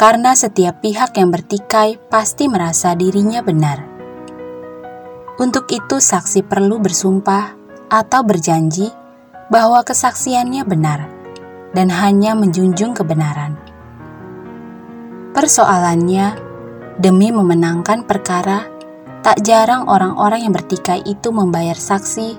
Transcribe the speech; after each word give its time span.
karena 0.00 0.32
setiap 0.32 0.80
pihak 0.80 1.12
yang 1.12 1.28
bertikai 1.28 2.00
pasti 2.08 2.48
merasa 2.48 2.96
dirinya 2.96 3.44
benar. 3.44 3.84
Untuk 5.36 5.68
itu, 5.76 6.00
saksi 6.00 6.48
perlu 6.48 6.80
bersumpah 6.80 7.52
atau 7.92 8.24
berjanji 8.24 8.88
bahwa 9.52 9.84
kesaksiannya 9.84 10.64
benar 10.64 11.17
dan 11.76 11.92
hanya 11.92 12.32
menjunjung 12.32 12.96
kebenaran. 12.96 13.56
Persoalannya, 15.36 16.34
demi 16.98 17.30
memenangkan 17.30 18.02
perkara, 18.08 18.66
tak 19.20 19.44
jarang 19.44 19.86
orang-orang 19.86 20.48
yang 20.48 20.54
bertikai 20.54 21.04
itu 21.04 21.28
membayar 21.30 21.76
saksi 21.76 22.38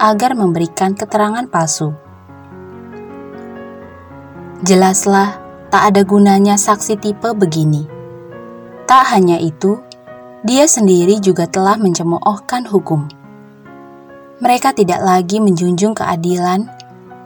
agar 0.00 0.32
memberikan 0.32 0.96
keterangan 0.96 1.44
palsu. 1.46 1.92
Jelaslah, 4.64 5.36
tak 5.68 5.92
ada 5.92 6.02
gunanya 6.04 6.56
saksi 6.56 6.96
tipe 6.98 7.30
begini. 7.36 7.84
Tak 8.88 9.14
hanya 9.14 9.38
itu, 9.38 9.78
dia 10.42 10.64
sendiri 10.64 11.20
juga 11.20 11.44
telah 11.44 11.76
mencemoohkan 11.76 12.64
hukum. 12.66 13.06
Mereka 14.40 14.72
tidak 14.72 15.04
lagi 15.04 15.36
menjunjung 15.36 15.92
keadilan 15.92 16.79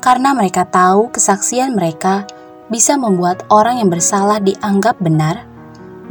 karena 0.05 0.37
mereka 0.37 0.69
tahu 0.69 1.09
kesaksian 1.09 1.73
mereka 1.73 2.29
bisa 2.69 3.01
membuat 3.01 3.49
orang 3.49 3.81
yang 3.81 3.89
bersalah 3.89 4.37
dianggap 4.37 5.01
benar 5.01 5.49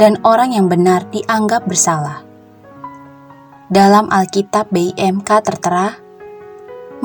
dan 0.02 0.18
orang 0.26 0.58
yang 0.58 0.66
benar 0.66 1.06
dianggap 1.14 1.70
bersalah. 1.70 2.26
Dalam 3.70 4.10
Alkitab 4.10 4.74
BIMK 4.74 5.30
tertera, 5.46 5.94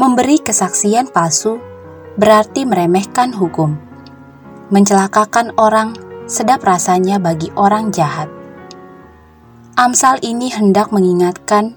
memberi 0.00 0.41
kesaksian 0.41 1.12
palsu 1.12 1.61
berarti 2.16 2.64
meremehkan 2.64 3.36
hukum, 3.36 3.77
mencelakakan 4.72 5.53
orang 5.61 5.92
sedap 6.25 6.64
rasanya 6.64 7.20
bagi 7.20 7.53
orang 7.53 7.92
jahat. 7.92 8.33
Amsal 9.77 10.25
ini 10.25 10.48
hendak 10.48 10.89
mengingatkan 10.89 11.77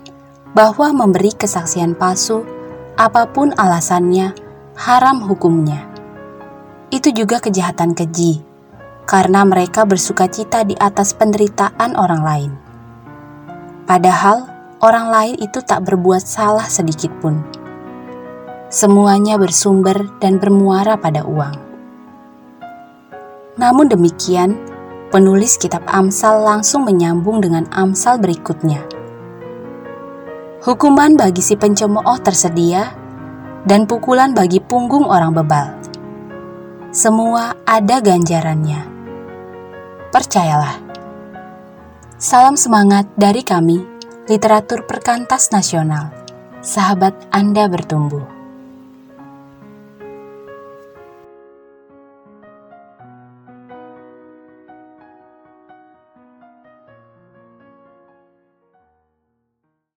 bahwa 0.55 0.95
memberi 0.95 1.35
kesaksian 1.35 1.99
palsu, 1.99 2.47
apa 2.95 3.29
pun 3.31 3.55
alasannya, 3.55 4.50
haram 4.81 5.21
hukumnya. 5.21 5.85
Itu 6.89 7.13
juga 7.13 7.37
kejahatan 7.37 7.93
keji, 7.93 8.41
karena 9.05 9.45
mereka 9.45 9.85
bersuka 9.85 10.25
cita 10.25 10.65
di 10.65 10.73
atas 10.73 11.13
penderitaan 11.13 11.93
orang 11.93 12.21
lain. 12.25 12.51
Padahal 13.85 14.49
orang 14.81 15.13
lain 15.13 15.35
itu 15.37 15.61
tak 15.61 15.85
berbuat 15.85 16.25
salah 16.25 16.65
sedikit 16.65 17.13
pun. 17.21 17.45
Semuanya 18.73 19.37
bersumber 19.37 20.17
dan 20.17 20.41
bermuara 20.41 20.97
pada 20.97 21.29
uang. 21.29 21.53
Namun 23.61 23.85
demikian, 23.85 24.57
penulis 25.13 25.61
kitab 25.61 25.85
Amsal 25.85 26.41
langsung 26.41 26.89
menyambung 26.89 27.45
dengan 27.45 27.69
Amsal 27.69 28.17
berikutnya. 28.17 28.81
Hukuman 30.65 31.21
bagi 31.21 31.45
si 31.45 31.53
pencemooh 31.53 32.17
tersedia 32.25 33.00
dan 33.65 33.85
pukulan 33.85 34.33
bagi 34.33 34.57
punggung 34.57 35.05
orang 35.05 35.33
bebal. 35.37 35.77
Semua 36.91 37.55
ada 37.63 38.03
ganjarannya. 38.03 38.83
Percayalah. 40.11 40.75
Salam 42.19 42.59
semangat 42.59 43.07
dari 43.15 43.41
kami, 43.41 43.79
literatur 44.27 44.83
perkantas 44.85 45.49
nasional. 45.55 46.11
Sahabat 46.61 47.15
Anda 47.33 47.65
bertumbuh. 47.71 48.40